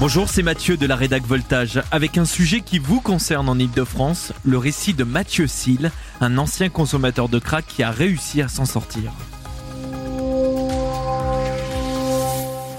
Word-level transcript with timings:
Bonjour, 0.00 0.28
c'est 0.28 0.44
Mathieu 0.44 0.76
de 0.76 0.86
la 0.86 0.94
Rédac 0.94 1.24
Voltage 1.26 1.82
avec 1.90 2.18
un 2.18 2.24
sujet 2.24 2.60
qui 2.60 2.78
vous 2.78 3.00
concerne 3.00 3.48
en 3.48 3.58
Ile-de-France, 3.58 4.32
le 4.44 4.56
récit 4.56 4.94
de 4.94 5.02
Mathieu 5.02 5.48
Sille, 5.48 5.90
un 6.20 6.38
ancien 6.38 6.68
consommateur 6.68 7.28
de 7.28 7.40
crack 7.40 7.66
qui 7.66 7.82
a 7.82 7.90
réussi 7.90 8.40
à 8.40 8.46
s'en 8.46 8.64
sortir. 8.64 9.10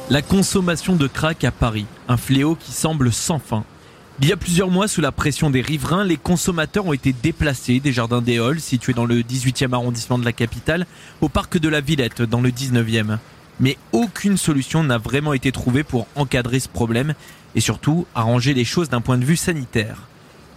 La 0.10 0.22
consommation 0.22 0.96
de 0.96 1.08
crack 1.08 1.44
à 1.44 1.52
Paris, 1.52 1.88
un 2.08 2.16
fléau 2.16 2.56
qui 2.56 2.72
semble 2.72 3.12
sans 3.12 3.40
fin. 3.40 3.66
Il 4.22 4.30
y 4.30 4.32
a 4.32 4.38
plusieurs 4.38 4.70
mois, 4.70 4.88
sous 4.88 5.02
la 5.02 5.12
pression 5.12 5.50
des 5.50 5.62
riverains, 5.62 6.06
les 6.06 6.18
consommateurs 6.18 6.86
ont 6.86 6.94
été 6.94 7.12
déplacés 7.12 7.82
des 7.82 7.92
jardins 7.92 8.22
des 8.22 8.40
situés 8.60 8.94
dans 8.94 9.06
le 9.06 9.24
18e 9.24 9.74
arrondissement 9.74 10.20
de 10.20 10.26
la 10.26 10.32
capitale, 10.32 10.88
au 11.20 11.28
parc 11.28 11.58
de 11.58 11.68
la 11.68 11.82
Villette, 11.82 12.22
dans 12.22 12.40
le 12.40 12.50
19e 12.50 13.18
mais 13.60 13.78
aucune 13.92 14.38
solution 14.38 14.84
n'a 14.84 14.98
vraiment 14.98 15.34
été 15.34 15.52
trouvée 15.52 15.84
pour 15.84 16.08
encadrer 16.16 16.60
ce 16.60 16.70
problème 16.70 17.14
et 17.56 17.62
surtout 17.62 18.06
arranger 18.16 18.54
les 18.54 18.66
choses 18.66 18.90
d'un 18.90 19.02
point 19.02 19.18
de 19.18 19.26
vue 19.26 19.36
sanitaire. 19.36 20.08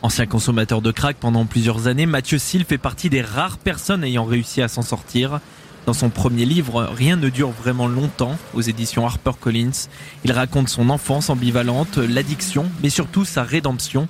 Ancien 0.03 0.27
consommateur 0.27 0.83
de 0.83 0.91
crack 0.91 1.17
pendant 1.19 1.47
plusieurs 1.47 1.87
années, 1.87 2.07
Mathieu 2.07 2.39
Sil 2.43 2.67
fait 2.67 2.79
partie 2.79 3.09
des 3.09 3.23
rares 3.23 3.59
personnes 3.59 4.03
ayant 4.03 4.25
réussi 4.25 4.61
à 4.61 4.69
s'en 4.69 4.83
sortir. 4.83 5.41
Dans 5.87 5.93
son 5.93 6.11
premier 6.11 6.45
livre, 6.45 6.85
Rien 6.85 7.17
ne 7.17 7.29
dure 7.29 7.51
vraiment 7.51 7.89
longtemps, 7.89 8.37
aux 8.55 8.61
éditions 8.61 9.07
HarperCollins, 9.07 9.89
il 10.25 10.33
raconte 10.33 10.69
son 10.69 10.91
enfance 10.91 11.31
ambivalente, 11.31 11.99
l'addiction, 11.99 12.67
mais 12.83 12.91
surtout 12.91 13.25
sa 13.25 13.43
rédemption. 13.43 14.07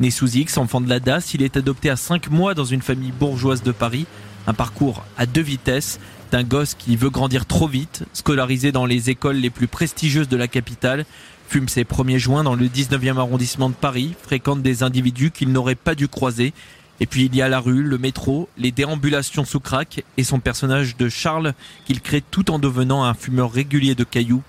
Né 0.00 0.10
sous 0.10 0.36
X, 0.36 0.58
enfant 0.58 0.80
de 0.80 0.88
la 0.88 1.00
DAS, 1.00 1.34
il 1.34 1.42
est 1.42 1.56
adopté 1.56 1.90
à 1.90 1.96
5 1.96 2.30
mois 2.30 2.54
dans 2.54 2.64
une 2.64 2.82
famille 2.82 3.12
bourgeoise 3.12 3.62
de 3.62 3.72
Paris. 3.72 4.06
Un 4.48 4.54
parcours 4.54 5.04
à 5.16 5.26
deux 5.26 5.42
vitesses, 5.42 6.00
d'un 6.32 6.42
gosse 6.42 6.74
qui 6.74 6.96
veut 6.96 7.10
grandir 7.10 7.44
trop 7.44 7.68
vite, 7.68 8.04
scolarisé 8.14 8.72
dans 8.72 8.86
les 8.86 9.10
écoles 9.10 9.36
les 9.36 9.50
plus 9.50 9.68
prestigieuses 9.68 10.28
de 10.28 10.36
la 10.38 10.48
capitale, 10.48 11.04
fume 11.46 11.68
ses 11.68 11.84
premiers 11.84 12.18
joints 12.18 12.42
dans 12.42 12.54
le 12.54 12.66
19e 12.66 13.18
arrondissement 13.18 13.68
de 13.68 13.74
Paris, 13.74 14.14
fréquente 14.22 14.62
des 14.62 14.82
individus 14.82 15.30
qu'il 15.30 15.52
n'aurait 15.52 15.74
pas 15.74 15.94
dû 15.94 16.08
croiser. 16.08 16.54
Et 17.00 17.06
puis 17.06 17.26
il 17.26 17.36
y 17.36 17.42
a 17.42 17.50
la 17.50 17.60
rue, 17.60 17.82
le 17.82 17.98
métro, 17.98 18.48
les 18.56 18.72
déambulations 18.72 19.44
sous 19.44 19.60
crack 19.60 20.04
et 20.16 20.24
son 20.24 20.40
personnage 20.40 20.96
de 20.96 21.10
Charles 21.10 21.52
qu'il 21.84 22.00
crée 22.00 22.22
tout 22.22 22.50
en 22.50 22.58
devenant 22.58 23.04
un 23.04 23.12
fumeur 23.12 23.52
régulier 23.52 23.94
de 23.94 24.04
cailloux 24.04 24.42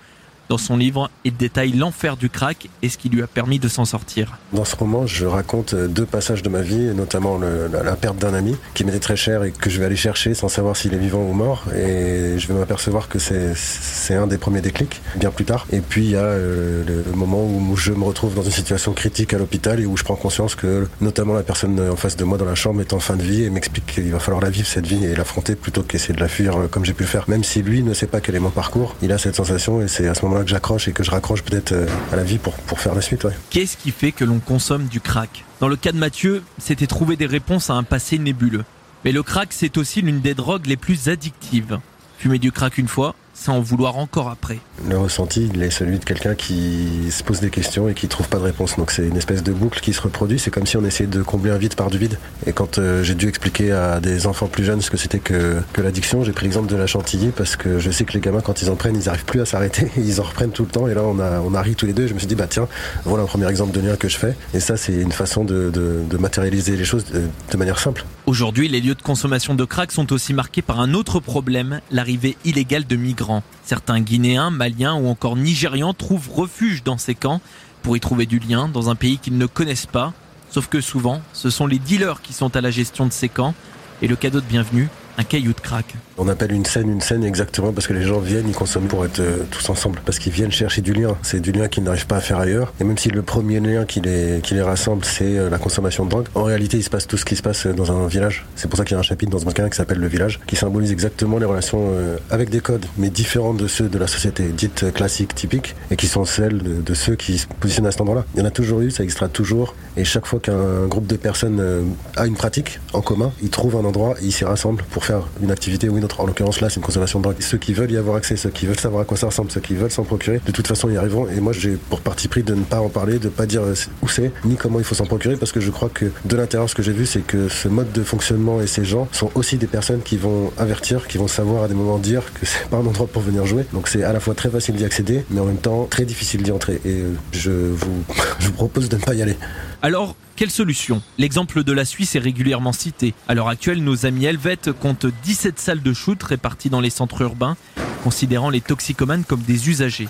dans 0.48 0.58
son 0.58 0.76
livre, 0.76 1.10
il 1.24 1.36
détaille 1.36 1.72
l'enfer 1.72 2.16
du 2.16 2.28
crack 2.28 2.68
et 2.82 2.88
ce 2.88 2.98
qui 2.98 3.08
lui 3.08 3.22
a 3.22 3.26
permis 3.26 3.58
de 3.58 3.68
s'en 3.68 3.84
sortir. 3.84 4.38
Dans 4.52 4.64
ce 4.64 4.76
roman, 4.76 5.06
je 5.06 5.26
raconte 5.26 5.74
deux 5.74 6.04
passages 6.04 6.42
de 6.42 6.48
ma 6.48 6.60
vie, 6.60 6.92
notamment 6.94 7.38
la, 7.38 7.96
perte 7.96 8.18
d'un 8.18 8.34
ami 8.34 8.56
qui 8.74 8.84
m'était 8.84 8.98
très 8.98 9.16
cher 9.16 9.44
et 9.44 9.52
que 9.52 9.70
je 9.70 9.78
vais 9.78 9.86
aller 9.86 9.96
chercher 9.96 10.34
sans 10.34 10.48
savoir 10.48 10.76
s'il 10.76 10.92
est 10.94 10.98
vivant 10.98 11.22
ou 11.22 11.32
mort. 11.32 11.64
Et 11.74 12.38
je 12.38 12.48
vais 12.48 12.54
m'apercevoir 12.54 13.08
que 13.08 13.18
c'est 13.18 14.14
un 14.14 14.26
des 14.26 14.38
premiers 14.38 14.60
déclics, 14.60 15.00
bien 15.16 15.30
plus 15.30 15.44
tard. 15.44 15.66
Et 15.72 15.80
puis 15.80 16.04
il 16.04 16.10
y 16.10 16.16
a 16.16 16.24
euh, 16.24 16.84
le, 16.86 17.12
moment 17.12 17.44
où 17.44 17.76
je 17.76 17.92
me 17.92 18.04
retrouve 18.04 18.34
dans 18.34 18.42
une 18.42 18.50
situation 18.50 18.92
critique 18.92 19.32
à 19.32 19.38
l'hôpital 19.38 19.80
et 19.80 19.86
où 19.86 19.96
je 19.96 20.04
prends 20.04 20.16
conscience 20.16 20.54
que 20.54 20.88
notamment 21.00 21.34
la 21.34 21.42
personne 21.42 21.80
en 21.80 21.96
face 21.96 22.16
de 22.16 22.24
moi 22.24 22.38
dans 22.38 22.44
la 22.44 22.54
chambre 22.54 22.80
est 22.80 22.92
en 22.92 22.98
fin 22.98 23.16
de 23.16 23.22
vie 23.22 23.44
et 23.44 23.50
m'explique 23.50 23.86
qu'il 23.86 24.10
va 24.10 24.18
falloir 24.18 24.42
la 24.42 24.50
vivre 24.50 24.66
cette 24.66 24.86
vie 24.86 25.04
et 25.04 25.14
l'affronter 25.14 25.54
plutôt 25.54 25.82
qu'essayer 25.82 26.14
de 26.14 26.20
la 26.20 26.28
fuir 26.28 26.56
euh, 26.56 26.68
comme 26.68 26.84
j'ai 26.84 26.92
pu 26.92 27.04
le 27.04 27.08
faire. 27.08 27.24
Même 27.28 27.44
si 27.44 27.62
lui 27.62 27.82
ne 27.82 27.94
sait 27.94 28.06
pas 28.06 28.20
quel 28.20 28.34
est 28.34 28.40
mon 28.40 28.50
parcours, 28.50 28.96
il 29.02 29.12
a 29.12 29.18
cette 29.18 29.36
sensation 29.36 29.80
et 29.80 29.88
c'est 29.88 30.08
à 30.08 30.14
ce 30.14 30.24
moment 30.24 30.33
que 30.42 30.50
j'accroche 30.50 30.88
et 30.88 30.92
que 30.92 31.04
je 31.04 31.10
raccroche 31.10 31.42
peut-être 31.42 31.72
euh, 31.72 31.86
à 32.12 32.16
la 32.16 32.24
vie 32.24 32.38
pour, 32.38 32.54
pour 32.54 32.80
faire 32.80 32.94
la 32.94 33.00
suite. 33.00 33.26
Qu'est-ce 33.50 33.76
qui 33.76 33.90
fait 33.90 34.12
que 34.12 34.24
l'on 34.24 34.40
consomme 34.40 34.86
du 34.86 35.00
crack? 35.00 35.44
Dans 35.60 35.68
le 35.68 35.76
cas 35.76 35.92
de 35.92 35.98
Mathieu, 35.98 36.42
c'était 36.58 36.86
trouver 36.86 37.16
des 37.16 37.26
réponses 37.26 37.70
à 37.70 37.74
un 37.74 37.84
passé 37.84 38.18
nébuleux. 38.18 38.64
Mais 39.04 39.12
le 39.12 39.22
crack, 39.22 39.52
c'est 39.52 39.76
aussi 39.76 40.02
l'une 40.02 40.20
des 40.20 40.34
drogues 40.34 40.66
les 40.66 40.76
plus 40.76 41.08
addictives. 41.08 41.78
Fumer 42.18 42.38
du 42.38 42.52
crack 42.52 42.78
une 42.78 42.88
fois, 42.88 43.14
sans 43.34 43.56
en 43.56 43.60
vouloir 43.60 43.98
encore 43.98 44.30
après. 44.30 44.58
Le 44.88 44.96
ressenti, 44.96 45.50
il 45.52 45.62
est 45.62 45.70
celui 45.70 45.98
de 45.98 46.04
quelqu'un 46.04 46.34
qui 46.34 47.10
se 47.10 47.22
pose 47.22 47.40
des 47.40 47.50
questions 47.50 47.88
et 47.88 47.94
qui 47.94 48.08
trouve 48.08 48.28
pas 48.28 48.38
de 48.38 48.44
réponse. 48.44 48.76
Donc 48.76 48.90
c'est 48.90 49.06
une 49.06 49.16
espèce 49.16 49.42
de 49.42 49.52
boucle 49.52 49.80
qui 49.80 49.92
se 49.92 50.00
reproduit. 50.00 50.38
C'est 50.38 50.50
comme 50.50 50.66
si 50.66 50.76
on 50.76 50.84
essayait 50.84 51.08
de 51.08 51.22
combler 51.22 51.50
un 51.50 51.58
vide 51.58 51.74
par 51.74 51.90
du 51.90 51.98
vide. 51.98 52.18
Et 52.46 52.52
quand 52.52 52.78
euh, 52.78 53.02
j'ai 53.02 53.14
dû 53.14 53.28
expliquer 53.28 53.72
à 53.72 54.00
des 54.00 54.26
enfants 54.26 54.46
plus 54.46 54.64
jeunes 54.64 54.80
ce 54.80 54.90
que 54.90 54.96
c'était 54.96 55.18
que, 55.18 55.60
que 55.72 55.82
l'addiction, 55.82 56.24
j'ai 56.24 56.32
pris 56.32 56.44
l'exemple 56.44 56.70
de 56.70 56.76
la 56.76 56.86
chantilly 56.86 57.30
parce 57.36 57.56
que 57.56 57.78
je 57.78 57.90
sais 57.90 58.04
que 58.04 58.12
les 58.12 58.20
gamins, 58.20 58.40
quand 58.40 58.62
ils 58.62 58.70
en 58.70 58.76
prennent, 58.76 58.96
ils 58.96 59.06
n'arrivent 59.06 59.24
plus 59.24 59.40
à 59.40 59.46
s'arrêter. 59.46 59.90
Ils 59.96 60.20
en 60.20 60.24
reprennent 60.24 60.52
tout 60.52 60.64
le 60.64 60.70
temps. 60.70 60.86
Et 60.88 60.94
là, 60.94 61.02
on 61.02 61.18
a, 61.18 61.40
on 61.40 61.54
a 61.54 61.62
ri 61.62 61.74
tous 61.74 61.86
les 61.86 61.92
deux. 61.92 62.06
je 62.06 62.14
me 62.14 62.18
suis 62.18 62.28
dit, 62.28 62.34
bah 62.34 62.46
tiens, 62.48 62.68
voilà 63.04 63.22
un 63.24 63.26
premier 63.26 63.48
exemple 63.48 63.72
de 63.72 63.80
lien 63.80 63.96
que 63.96 64.08
je 64.08 64.16
fais. 64.16 64.36
Et 64.52 64.60
ça, 64.60 64.76
c'est 64.76 64.94
une 64.94 65.12
façon 65.12 65.44
de, 65.44 65.70
de, 65.70 66.16
matérialiser 66.18 66.76
les 66.76 66.84
choses 66.84 67.04
de, 67.06 67.22
de 67.50 67.56
manière 67.56 67.78
simple. 67.78 68.04
Aujourd'hui, 68.26 68.68
les 68.68 68.80
lieux 68.80 68.94
de 68.94 69.02
consommation 69.02 69.54
de 69.54 69.64
crack 69.64 69.92
sont 69.92 70.12
aussi 70.12 70.32
marqués 70.32 70.62
par 70.62 70.80
un 70.80 70.94
autre 70.94 71.20
problème, 71.20 71.80
l'arrivée 71.90 72.36
illégale 72.44 72.86
de 72.86 72.96
migrants. 72.96 73.23
Certains 73.64 74.00
Guinéens, 74.00 74.50
Maliens 74.50 74.94
ou 74.94 75.08
encore 75.08 75.36
Nigérians 75.36 75.94
trouvent 75.94 76.30
refuge 76.30 76.82
dans 76.82 76.98
ces 76.98 77.14
camps 77.14 77.40
pour 77.82 77.96
y 77.96 78.00
trouver 78.00 78.26
du 78.26 78.38
lien 78.38 78.68
dans 78.68 78.90
un 78.90 78.94
pays 78.94 79.18
qu'ils 79.18 79.38
ne 79.38 79.46
connaissent 79.46 79.86
pas. 79.86 80.12
Sauf 80.50 80.68
que 80.68 80.80
souvent, 80.80 81.20
ce 81.32 81.50
sont 81.50 81.66
les 81.66 81.78
dealers 81.78 82.22
qui 82.22 82.32
sont 82.32 82.54
à 82.56 82.60
la 82.60 82.70
gestion 82.70 83.06
de 83.06 83.12
ces 83.12 83.28
camps 83.28 83.54
et 84.02 84.08
le 84.08 84.16
cadeau 84.16 84.40
de 84.40 84.46
bienvenue, 84.46 84.88
un 85.18 85.24
caillou 85.24 85.52
de 85.52 85.60
crack. 85.60 85.94
On 86.16 86.28
appelle 86.28 86.52
une 86.52 86.64
scène 86.64 86.88
une 86.88 87.00
scène 87.00 87.24
exactement 87.24 87.72
parce 87.72 87.86
que 87.86 87.92
les 87.92 88.02
gens 88.02 88.20
viennent, 88.20 88.48
ils 88.48 88.54
consomment 88.54 88.86
pour 88.86 89.04
être 89.04 89.20
euh, 89.20 89.42
tous 89.50 89.68
ensemble, 89.68 90.00
parce 90.04 90.18
qu'ils 90.18 90.32
viennent 90.32 90.52
chercher 90.52 90.80
du 90.80 90.92
lien. 90.92 91.16
C'est 91.22 91.40
du 91.40 91.50
lien 91.50 91.66
qu'ils 91.68 91.82
n'arrivent 91.82 92.06
pas 92.06 92.16
à 92.16 92.20
faire 92.20 92.38
ailleurs. 92.38 92.72
Et 92.80 92.84
même 92.84 92.98
si 92.98 93.10
le 93.10 93.22
premier 93.22 93.58
lien 93.58 93.84
qui 93.84 94.00
les, 94.00 94.40
rassemble, 94.62 95.04
c'est 95.04 95.36
euh, 95.36 95.50
la 95.50 95.58
consommation 95.58 96.04
de 96.04 96.10
drogue, 96.10 96.26
en 96.34 96.44
réalité, 96.44 96.76
il 96.76 96.84
se 96.84 96.90
passe 96.90 97.06
tout 97.06 97.16
ce 97.16 97.24
qui 97.24 97.34
se 97.34 97.42
passe 97.42 97.66
dans 97.66 97.90
un 97.90 98.06
village. 98.06 98.46
C'est 98.54 98.68
pour 98.68 98.78
ça 98.78 98.84
qu'il 98.84 98.94
y 98.94 98.96
a 98.96 99.00
un 99.00 99.02
chapitre 99.02 99.32
dans 99.32 99.38
ce 99.38 99.44
bouquin 99.44 99.68
qui 99.68 99.76
s'appelle 99.76 99.98
Le 99.98 100.06
Village, 100.06 100.40
qui 100.46 100.54
symbolise 100.54 100.92
exactement 100.92 101.38
les 101.38 101.46
relations 101.46 101.80
euh, 101.90 102.16
avec 102.30 102.48
des 102.50 102.60
codes, 102.60 102.86
mais 102.96 103.10
différents 103.10 103.54
de 103.54 103.66
ceux 103.66 103.88
de 103.88 103.98
la 103.98 104.06
société 104.06 104.44
dite 104.44 104.92
classique, 104.92 105.34
typique, 105.34 105.74
et 105.90 105.96
qui 105.96 106.06
sont 106.06 106.24
celles 106.24 106.84
de, 106.84 106.94
ceux 106.94 107.16
qui 107.16 107.38
se 107.38 107.46
positionnent 107.58 107.86
à 107.86 107.90
cet 107.90 108.00
endroit-là. 108.00 108.24
Il 108.34 108.40
y 108.40 108.42
en 108.42 108.46
a 108.46 108.50
toujours 108.50 108.80
eu, 108.80 108.90
ça 108.92 109.02
existera 109.02 109.28
toujours, 109.28 109.74
et 109.96 110.04
chaque 110.04 110.26
fois 110.26 110.38
qu'un 110.38 110.86
groupe 110.86 111.06
de 111.06 111.16
personnes 111.16 111.94
a 112.16 112.26
une 112.26 112.36
pratique 112.36 112.78
en 112.92 113.00
commun, 113.00 113.32
ils 113.42 113.50
trouvent 113.50 113.76
un 113.76 113.84
endroit, 113.84 114.14
et 114.22 114.26
ils 114.26 114.32
s'y 114.32 114.44
rassemblent 114.44 114.84
pour 114.90 115.03
faire 115.04 115.28
une 115.42 115.50
activité 115.50 115.88
ou 115.88 115.98
une 115.98 116.04
autre. 116.04 116.20
En 116.20 116.26
l'occurrence, 116.26 116.60
là, 116.60 116.68
c'est 116.70 116.76
une 116.76 116.82
consommation 116.82 117.18
de 117.18 117.24
drogue. 117.24 117.36
Ceux 117.40 117.58
qui 117.58 117.74
veulent 117.74 117.92
y 117.92 117.96
avoir 117.96 118.16
accès, 118.16 118.36
ceux 118.36 118.50
qui 118.50 118.66
veulent 118.66 118.78
savoir 118.78 119.02
à 119.02 119.04
quoi 119.04 119.16
ça 119.16 119.26
ressemble, 119.26 119.50
ceux 119.50 119.60
qui 119.60 119.74
veulent 119.74 119.90
s'en 119.90 120.04
procurer, 120.04 120.40
de 120.44 120.52
toute 120.52 120.66
façon, 120.66 120.90
y 120.90 120.96
arriveront. 120.96 121.28
Et 121.28 121.40
moi, 121.40 121.52
j'ai 121.52 121.76
pour 121.76 122.00
parti 122.00 122.28
pris 122.28 122.42
de 122.42 122.54
ne 122.54 122.64
pas 122.64 122.80
en 122.80 122.88
parler, 122.88 123.18
de 123.18 123.26
ne 123.26 123.30
pas 123.30 123.46
dire 123.46 123.62
euh, 123.62 123.74
où 124.02 124.08
c'est, 124.08 124.32
ni 124.44 124.56
comment 124.56 124.78
il 124.78 124.84
faut 124.84 124.94
s'en 124.94 125.06
procurer, 125.06 125.36
parce 125.36 125.52
que 125.52 125.60
je 125.60 125.70
crois 125.70 125.90
que 125.92 126.06
de 126.24 126.36
l'intérieur, 126.36 126.68
ce 126.68 126.74
que 126.74 126.82
j'ai 126.82 126.92
vu, 126.92 127.06
c'est 127.06 127.20
que 127.20 127.48
ce 127.48 127.68
mode 127.68 127.92
de 127.92 128.02
fonctionnement 128.02 128.60
et 128.60 128.66
ces 128.66 128.84
gens 128.84 129.08
sont 129.12 129.30
aussi 129.34 129.58
des 129.58 129.66
personnes 129.66 130.02
qui 130.02 130.16
vont 130.16 130.52
avertir, 130.58 131.06
qui 131.06 131.18
vont 131.18 131.28
savoir 131.28 131.64
à 131.64 131.68
des 131.68 131.74
moments 131.74 131.98
dire 131.98 132.22
que 132.34 132.46
c'est 132.46 132.68
pas 132.68 132.78
un 132.78 132.86
endroit 132.86 133.06
pour 133.06 133.22
venir 133.22 133.46
jouer. 133.46 133.66
Donc 133.72 133.88
c'est 133.88 134.02
à 134.02 134.12
la 134.12 134.20
fois 134.20 134.34
très 134.34 134.50
facile 134.50 134.76
d'y 134.76 134.84
accéder, 134.84 135.24
mais 135.30 135.40
en 135.40 135.44
même 135.44 135.58
temps 135.58 135.86
très 135.90 136.04
difficile 136.04 136.42
d'y 136.42 136.52
entrer. 136.52 136.80
Et 136.84 137.00
euh, 137.00 137.14
je 137.32 137.50
vous, 137.50 138.04
je 138.38 138.46
vous 138.46 138.52
propose 138.52 138.88
de 138.88 138.96
ne 138.96 139.02
pas 139.02 139.14
y 139.14 139.22
aller. 139.22 139.36
Alors, 139.82 140.16
quelle 140.36 140.50
solution? 140.50 141.02
L'exemple 141.18 141.62
de 141.62 141.72
la 141.72 141.84
Suisse 141.84 142.16
est 142.16 142.20
régulièrement 142.20 142.72
cité. 142.72 143.14
À 143.28 143.34
l'heure 143.34 143.48
actuelle, 143.48 143.82
nos 143.84 144.04
amis 144.04 144.24
helvètes 144.24 144.72
comptent 144.72 145.06
17 145.06 145.58
salles 145.58 145.82
de 145.82 145.92
shoot 145.92 146.20
réparties 146.22 146.70
dans 146.70 146.80
les 146.80 146.90
centres 146.90 147.22
urbains, 147.22 147.56
considérant 148.02 148.50
les 148.50 148.60
toxicomanes 148.60 149.24
comme 149.24 149.42
des 149.42 149.68
usagers. 149.68 150.08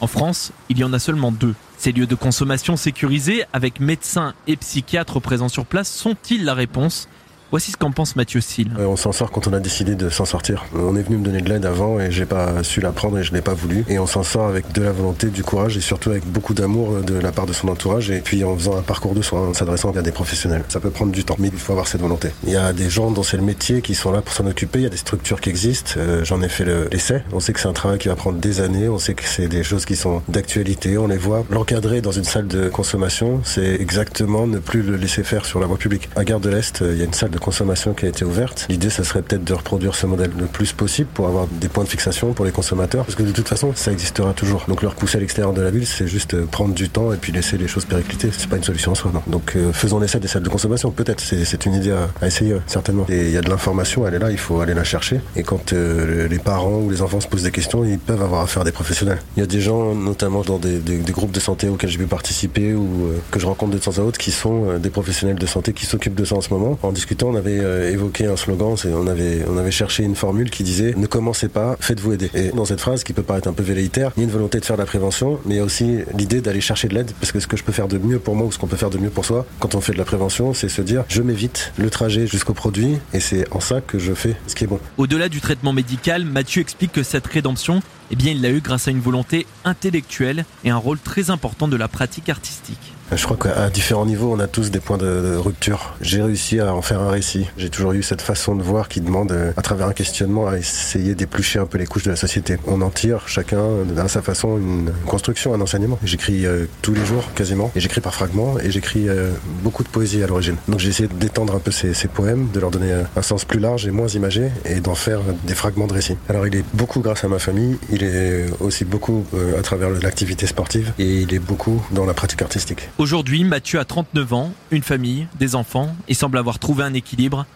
En 0.00 0.06
France, 0.06 0.52
il 0.68 0.78
y 0.78 0.84
en 0.84 0.92
a 0.92 0.98
seulement 0.98 1.32
deux. 1.32 1.54
Ces 1.78 1.92
lieux 1.92 2.06
de 2.06 2.14
consommation 2.14 2.76
sécurisés, 2.76 3.44
avec 3.52 3.80
médecins 3.80 4.34
et 4.46 4.56
psychiatres 4.56 5.20
présents 5.20 5.48
sur 5.48 5.64
place, 5.64 5.90
sont-ils 5.90 6.44
la 6.44 6.54
réponse? 6.54 7.08
Voici 7.52 7.70
ce 7.70 7.76
qu'en 7.76 7.90
pense 7.90 8.16
Mathieu 8.16 8.40
Sil. 8.40 8.72
Euh, 8.78 8.86
on 8.86 8.96
s'en 8.96 9.12
sort 9.12 9.30
quand 9.30 9.46
on 9.46 9.52
a 9.52 9.60
décidé 9.60 9.94
de 9.94 10.08
s'en 10.08 10.24
sortir. 10.24 10.64
On 10.74 10.96
est 10.96 11.02
venu 11.02 11.18
me 11.18 11.22
donner 11.22 11.42
de 11.42 11.50
l'aide 11.50 11.66
avant 11.66 12.00
et 12.00 12.10
j'ai 12.10 12.24
pas 12.24 12.62
su 12.62 12.80
la 12.80 12.92
prendre 12.92 13.18
et 13.18 13.24
je 13.24 13.34
n'ai 13.34 13.42
pas 13.42 13.52
voulu. 13.52 13.84
Et 13.90 13.98
on 13.98 14.06
s'en 14.06 14.22
sort 14.22 14.48
avec 14.48 14.72
de 14.72 14.80
la 14.80 14.90
volonté, 14.90 15.26
du 15.26 15.44
courage 15.44 15.76
et 15.76 15.82
surtout 15.82 16.08
avec 16.08 16.24
beaucoup 16.24 16.54
d'amour 16.54 17.02
de 17.02 17.12
la 17.12 17.30
part 17.30 17.44
de 17.44 17.52
son 17.52 17.68
entourage 17.68 18.10
et 18.10 18.22
puis 18.22 18.42
en 18.42 18.56
faisant 18.56 18.78
un 18.78 18.80
parcours 18.80 19.14
de 19.14 19.20
soins, 19.20 19.48
en 19.48 19.52
s'adressant 19.52 19.90
à 19.90 20.00
des 20.00 20.12
professionnels. 20.12 20.64
Ça 20.70 20.80
peut 20.80 20.88
prendre 20.88 21.12
du 21.12 21.24
temps, 21.24 21.36
mais 21.38 21.48
il 21.52 21.58
faut 21.58 21.72
avoir 21.72 21.88
cette 21.88 22.00
volonté. 22.00 22.30
Il 22.44 22.54
y 22.54 22.56
a 22.56 22.72
des 22.72 22.88
gens 22.88 23.10
dont 23.10 23.22
c'est 23.22 23.36
le 23.36 23.42
métier 23.42 23.82
qui 23.82 23.94
sont 23.94 24.12
là 24.12 24.22
pour 24.22 24.32
s'en 24.32 24.46
occuper. 24.46 24.78
Il 24.78 24.84
y 24.84 24.86
a 24.86 24.88
des 24.88 24.96
structures 24.96 25.42
qui 25.42 25.50
existent. 25.50 25.92
Euh, 25.98 26.24
j'en 26.24 26.40
ai 26.40 26.48
fait 26.48 26.64
l'essai. 26.90 27.22
on 27.34 27.40
sait 27.40 27.52
que 27.52 27.60
c'est 27.60 27.68
un 27.68 27.74
travail 27.74 27.98
qui 27.98 28.08
va 28.08 28.16
prendre 28.16 28.38
des 28.38 28.62
années. 28.62 28.88
On 28.88 28.98
sait 28.98 29.12
que 29.12 29.24
c'est 29.24 29.48
des 29.48 29.62
choses 29.62 29.84
qui 29.84 29.96
sont 29.96 30.22
d'actualité. 30.26 30.96
On 30.96 31.06
les 31.06 31.18
voit. 31.18 31.44
L'encadrer 31.50 32.00
dans 32.00 32.12
une 32.12 32.24
salle 32.24 32.46
de 32.46 32.70
consommation, 32.70 33.42
c'est 33.44 33.74
exactement 33.78 34.46
ne 34.46 34.58
plus 34.58 34.80
le 34.80 34.96
laisser 34.96 35.22
faire 35.22 35.44
sur 35.44 35.60
la 35.60 35.66
voie 35.66 35.76
publique. 35.76 36.08
À 36.16 36.24
Gare 36.24 36.40
de 36.40 36.48
l'Est, 36.48 36.80
il 36.80 36.96
y 36.96 37.02
a 37.02 37.04
une 37.04 37.12
salle 37.12 37.28
de 37.28 37.41
consommation 37.42 37.92
qui 37.92 38.06
a 38.06 38.08
été 38.08 38.24
ouverte. 38.24 38.66
L'idée, 38.70 38.88
ça 38.88 39.04
serait 39.04 39.20
peut-être 39.20 39.44
de 39.44 39.52
reproduire 39.52 39.94
ce 39.94 40.06
modèle 40.06 40.30
le 40.38 40.46
plus 40.46 40.72
possible 40.72 41.08
pour 41.12 41.26
avoir 41.26 41.46
des 41.46 41.68
points 41.68 41.84
de 41.84 41.88
fixation 41.88 42.32
pour 42.32 42.44
les 42.44 42.52
consommateurs, 42.52 43.04
parce 43.04 43.16
que 43.16 43.22
de 43.22 43.32
toute 43.32 43.48
façon, 43.48 43.72
ça 43.74 43.92
existera 43.92 44.32
toujours. 44.32 44.64
Donc 44.68 44.82
le 44.82 44.88
repousser 44.88 45.18
à 45.18 45.20
l'extérieur 45.20 45.52
de 45.52 45.60
la 45.60 45.70
ville, 45.70 45.86
c'est 45.86 46.06
juste 46.06 46.34
euh, 46.34 46.46
prendre 46.46 46.74
du 46.74 46.88
temps 46.88 47.12
et 47.12 47.16
puis 47.16 47.32
laisser 47.32 47.58
les 47.58 47.68
choses 47.68 47.84
péricliter. 47.84 48.30
C'est 48.32 48.48
pas 48.48 48.56
une 48.56 48.64
solution 48.64 48.92
en 48.92 48.94
soi, 48.94 49.10
non. 49.12 49.22
Donc 49.26 49.56
euh, 49.56 49.72
faisons 49.72 49.98
l'essai 49.98 50.20
des 50.20 50.28
salles 50.28 50.42
de 50.42 50.48
consommation, 50.48 50.90
peut-être. 50.90 51.20
C'est 51.20 51.66
une 51.66 51.74
idée 51.74 51.92
à, 51.92 52.26
essayer, 52.26 52.56
certainement. 52.66 53.06
Et 53.08 53.26
il 53.26 53.30
y 53.30 53.36
a 53.36 53.42
de 53.42 53.50
l'information, 53.50 54.06
elle 54.06 54.14
est 54.14 54.18
là, 54.18 54.30
il 54.30 54.38
faut 54.38 54.60
aller 54.60 54.74
la 54.74 54.84
chercher. 54.84 55.20
Et 55.36 55.42
quand 55.42 55.72
euh, 55.72 56.28
les 56.28 56.38
parents 56.38 56.78
ou 56.78 56.90
les 56.90 57.02
enfants 57.02 57.20
se 57.20 57.26
posent 57.26 57.42
des 57.42 57.50
questions, 57.50 57.84
ils 57.84 57.98
peuvent 57.98 58.22
avoir 58.22 58.42
affaire 58.42 58.62
à 58.62 58.64
des 58.64 58.72
professionnels. 58.72 59.18
Il 59.36 59.40
y 59.40 59.42
a 59.42 59.46
des 59.46 59.60
gens, 59.60 59.94
notamment 59.94 60.42
dans 60.42 60.58
des, 60.58 60.80
groupes 61.12 61.32
de 61.32 61.40
santé 61.40 61.68
auxquels 61.68 61.90
j'ai 61.90 61.98
pu 61.98 62.06
participer 62.06 62.74
ou 62.74 63.10
que 63.30 63.38
je 63.38 63.46
rencontre 63.46 63.72
de 63.72 63.78
temps 63.78 63.98
à 63.98 64.00
autre, 64.00 64.18
qui 64.18 64.30
sont 64.30 64.78
des 64.78 64.88
professionnels 64.88 65.36
de 65.36 65.46
santé 65.46 65.72
qui 65.72 65.84
s'occupent 65.84 66.14
de 66.14 66.24
ça 66.24 66.36
en 66.36 66.40
ce 66.40 66.50
moment. 66.50 66.78
En 66.82 66.92
discutant, 66.92 67.31
on 67.32 67.36
avait 67.36 67.60
euh, 67.60 67.90
évoqué 67.90 68.26
un 68.26 68.36
slogan, 68.36 68.76
on 68.94 69.06
avait, 69.06 69.70
cherché 69.70 70.02
une 70.02 70.14
formule 70.14 70.50
qui 70.50 70.62
disait 70.64 70.94
ne 70.96 71.06
commencez 71.06 71.48
pas, 71.48 71.76
faites-vous 71.80 72.12
aider. 72.12 72.30
Et 72.34 72.50
dans 72.50 72.66
cette 72.66 72.80
phrase 72.80 73.04
qui 73.04 73.14
peut 73.14 73.22
paraître 73.22 73.48
un 73.48 73.54
peu 73.54 73.62
velléitaire, 73.62 74.12
il 74.16 74.20
y 74.20 74.22
a 74.22 74.24
une 74.24 74.32
volonté 74.32 74.60
de 74.60 74.64
faire 74.64 74.76
de 74.76 74.82
la 74.82 74.86
prévention, 74.86 75.38
mais 75.46 75.54
il 75.54 75.56
y 75.56 75.60
a 75.60 75.64
aussi 75.64 75.98
l'idée 76.16 76.40
d'aller 76.42 76.60
chercher 76.60 76.88
de 76.88 76.94
l'aide, 76.94 77.12
parce 77.20 77.32
que 77.32 77.40
ce 77.40 77.46
que 77.46 77.56
je 77.56 77.64
peux 77.64 77.72
faire 77.72 77.88
de 77.88 77.96
mieux 77.96 78.18
pour 78.18 78.36
moi 78.36 78.46
ou 78.46 78.52
ce 78.52 78.58
qu'on 78.58 78.66
peut 78.66 78.76
faire 78.76 78.90
de 78.90 78.98
mieux 78.98 79.10
pour 79.10 79.24
soi, 79.24 79.46
quand 79.60 79.74
on 79.74 79.80
fait 79.80 79.92
de 79.92 79.98
la 79.98 80.04
prévention, 80.04 80.52
c'est 80.52 80.68
se 80.68 80.82
dire 80.82 81.04
je 81.08 81.22
m'évite 81.22 81.72
le 81.78 81.88
trajet 81.88 82.26
jusqu'au 82.26 82.54
produit, 82.54 82.98
et 83.14 83.20
c'est 83.20 83.50
en 83.52 83.60
ça 83.60 83.80
que 83.80 83.98
je 83.98 84.12
fais 84.12 84.36
ce 84.46 84.54
qui 84.54 84.64
est 84.64 84.66
bon. 84.68 84.80
Au-delà 84.98 85.28
du 85.30 85.40
traitement 85.40 85.72
médical, 85.72 86.24
Mathieu 86.24 86.60
explique 86.60 86.92
que 86.92 87.02
cette 87.02 87.26
rédemption 87.26 87.82
eh 88.12 88.16
bien, 88.16 88.32
il 88.32 88.42
l'a 88.42 88.50
eu 88.50 88.60
grâce 88.60 88.88
à 88.88 88.90
une 88.90 89.00
volonté 89.00 89.46
intellectuelle 89.64 90.44
et 90.64 90.70
un 90.70 90.76
rôle 90.76 90.98
très 90.98 91.30
important 91.30 91.66
de 91.66 91.76
la 91.76 91.88
pratique 91.88 92.28
artistique. 92.28 92.92
Je 93.14 93.24
crois 93.24 93.36
qu'à 93.36 93.68
différents 93.68 94.06
niveaux, 94.06 94.32
on 94.32 94.40
a 94.40 94.46
tous 94.46 94.70
des 94.70 94.80
points 94.80 94.96
de, 94.96 95.36
rupture. 95.36 95.94
J'ai 96.00 96.22
réussi 96.22 96.60
à 96.60 96.74
en 96.74 96.82
faire 96.82 97.00
un 97.00 97.10
récit. 97.10 97.46
J'ai 97.58 97.68
toujours 97.68 97.92
eu 97.92 98.02
cette 98.02 98.22
façon 98.22 98.54
de 98.54 98.62
voir 98.62 98.88
qui 98.88 99.00
demande, 99.00 99.32
euh, 99.32 99.52
à 99.56 99.62
travers 99.62 99.88
un 99.88 99.92
questionnement, 99.92 100.48
à 100.48 100.56
essayer 100.56 101.14
d'éplucher 101.14 101.58
un 101.58 101.66
peu 101.66 101.78
les 101.78 101.86
couches 101.86 102.04
de 102.04 102.10
la 102.10 102.16
société. 102.16 102.56
On 102.66 102.80
en 102.80 102.90
tire 102.90 103.28
chacun 103.28 103.62
à 103.98 104.08
sa 104.08 104.22
façon 104.22 104.56
une 104.56 104.92
construction, 105.06 105.52
un 105.52 105.60
enseignement. 105.60 105.98
J'écris 106.04 106.46
euh, 106.46 106.66
tous 106.80 106.94
les 106.94 107.04
jours 107.04 107.24
quasiment, 107.34 107.70
et 107.76 107.80
j'écris 107.80 108.00
par 108.00 108.14
fragments, 108.14 108.58
et 108.58 108.70
j'écris 108.70 109.08
euh, 109.08 109.32
beaucoup 109.62 109.82
de 109.82 109.88
poésie 109.88 110.22
à 110.22 110.26
l'origine. 110.26 110.56
Donc 110.68 110.80
j'ai 110.80 110.88
essayé 110.88 111.08
d'étendre 111.08 111.54
un 111.54 111.58
peu 111.58 111.70
ces, 111.70 111.94
ces, 111.94 112.08
poèmes, 112.08 112.48
de 112.52 112.60
leur 112.60 112.70
donner 112.70 112.92
un 113.14 113.22
sens 113.22 113.44
plus 113.44 113.60
large 113.60 113.86
et 113.86 113.90
moins 113.90 114.08
imagé, 114.08 114.50
et 114.64 114.80
d'en 114.80 114.94
faire 114.94 115.20
des 115.44 115.54
fragments 115.54 115.86
de 115.86 115.94
récits. 115.94 116.16
Alors 116.28 116.46
il 116.46 116.56
est 116.56 116.64
beaucoup 116.72 117.00
grâce 117.00 117.24
à 117.24 117.28
ma 117.28 117.38
famille, 117.38 117.78
il 117.90 118.02
est 118.02 118.46
aussi 118.60 118.84
beaucoup 118.84 119.26
à 119.58 119.62
travers 119.62 119.90
l'activité 119.90 120.46
sportive, 120.46 120.92
et 120.98 121.20
il 121.20 121.34
est 121.34 121.38
beaucoup 121.38 121.82
dans 121.90 122.04
la 122.04 122.14
pratique 122.14 122.42
artistique. 122.42 122.88
Aujourd'hui, 123.02 123.42
Mathieu 123.42 123.80
a 123.80 123.84
39 123.84 124.32
ans, 124.32 124.52
une 124.70 124.84
famille, 124.84 125.26
des 125.36 125.56
enfants, 125.56 125.96
et 126.06 126.14
semble 126.14 126.38
avoir 126.38 126.60
trouvé 126.60 126.84
un 126.84 126.94
équilibre. 126.94 127.46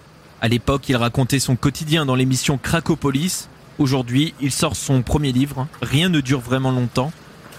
À 0.40 0.48
l'époque, 0.48 0.88
il 0.88 0.96
racontait 0.96 1.38
son 1.38 1.54
quotidien 1.54 2.04
dans 2.04 2.16
l'émission 2.16 2.58
Cracopolis. 2.58 3.48
Aujourd'hui, 3.78 4.34
il 4.40 4.50
sort 4.50 4.75
son 4.75 5.02
premier 5.02 5.31
livre, 5.31 5.69
Rien 5.82 6.08
ne 6.08 6.20
dure 6.20 6.40
vraiment 6.40 6.72
longtemps. 6.72 7.12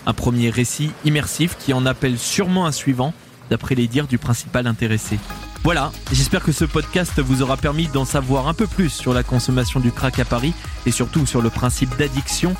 Un 0.06 0.12
premier 0.12 0.50
récit 0.50 0.92
immersif 1.06 1.56
qui 1.58 1.72
en 1.72 1.86
appelle 1.86 2.20
sûrement 2.20 2.66
un 2.66 2.74
suivant, 2.74 3.14
d'après 3.50 3.74
les 3.74 3.88
dires 3.88 4.08
du 4.08 4.18
principal 4.18 4.68
intéressé. 4.68 5.18
Voilà, 5.64 5.94
j'espère 6.12 6.44
que 6.44 6.52
ce 6.52 6.66
podcast 6.66 7.18
vous 7.22 7.42
aura 7.42 7.56
permis 7.56 7.88
d'en 7.88 8.04
savoir 8.04 8.50
un 8.50 8.54
peu 8.54 8.68
plus 8.68 8.90
sur 8.90 9.14
la 9.14 9.24
consommation 9.24 9.80
du 9.80 9.94
crack 9.94 10.20
à 10.20 10.26
Paris 10.26 10.54
et 10.86 10.92
surtout 10.92 11.26
sur 11.26 11.42
le 11.42 11.50
principe 11.50 11.96
d'addiction. 11.96 12.54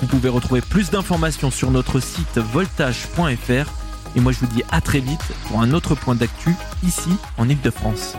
Vous 0.00 0.06
pouvez 0.06 0.30
retrouver 0.30 0.62
plus 0.62 0.88
d'informations 0.88 1.50
sur 1.50 1.70
notre 1.70 2.00
site 2.00 2.38
voltage.fr 2.38 3.79
et 4.16 4.20
moi, 4.20 4.32
je 4.32 4.38
vous 4.40 4.46
dis 4.46 4.62
à 4.70 4.80
très 4.80 5.00
vite 5.00 5.22
pour 5.46 5.60
un 5.60 5.72
autre 5.72 5.94
point 5.94 6.14
d'actu 6.14 6.54
ici 6.82 7.10
en 7.38 7.48
Ile-de-France. 7.48 8.16